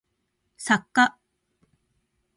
[0.57, 1.19] 作家